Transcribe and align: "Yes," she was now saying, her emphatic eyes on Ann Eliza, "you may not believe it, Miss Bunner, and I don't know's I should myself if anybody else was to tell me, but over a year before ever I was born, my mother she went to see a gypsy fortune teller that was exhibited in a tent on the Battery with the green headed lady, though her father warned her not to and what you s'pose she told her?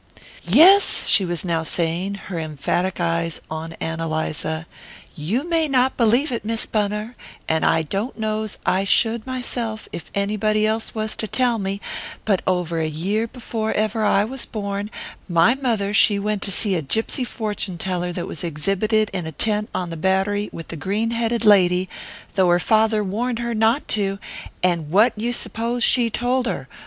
"Yes," 0.47 1.07
she 1.09 1.25
was 1.25 1.45
now 1.45 1.61
saying, 1.61 2.15
her 2.15 2.39
emphatic 2.39 2.99
eyes 2.99 3.39
on 3.51 3.73
Ann 3.73 3.99
Eliza, 4.01 4.65
"you 5.15 5.47
may 5.47 5.67
not 5.67 5.95
believe 5.95 6.31
it, 6.31 6.43
Miss 6.43 6.65
Bunner, 6.65 7.15
and 7.47 7.63
I 7.63 7.83
don't 7.83 8.17
know's 8.17 8.57
I 8.65 8.83
should 8.83 9.27
myself 9.27 9.87
if 9.93 10.09
anybody 10.15 10.65
else 10.65 10.95
was 10.95 11.15
to 11.17 11.27
tell 11.27 11.59
me, 11.59 11.81
but 12.25 12.41
over 12.47 12.79
a 12.79 12.87
year 12.87 13.27
before 13.27 13.73
ever 13.73 14.03
I 14.03 14.23
was 14.23 14.43
born, 14.43 14.89
my 15.29 15.53
mother 15.53 15.93
she 15.93 16.17
went 16.17 16.41
to 16.41 16.51
see 16.51 16.73
a 16.73 16.81
gypsy 16.81 17.23
fortune 17.23 17.77
teller 17.77 18.11
that 18.11 18.25
was 18.25 18.43
exhibited 18.43 19.11
in 19.13 19.27
a 19.27 19.31
tent 19.31 19.69
on 19.75 19.91
the 19.91 19.97
Battery 19.97 20.49
with 20.51 20.69
the 20.69 20.75
green 20.77 21.11
headed 21.11 21.45
lady, 21.45 21.87
though 22.33 22.49
her 22.49 22.57
father 22.57 23.03
warned 23.03 23.37
her 23.37 23.53
not 23.53 23.87
to 23.89 24.17
and 24.63 24.89
what 24.89 25.13
you 25.15 25.31
s'pose 25.31 25.83
she 25.83 26.09
told 26.09 26.47
her? 26.47 26.67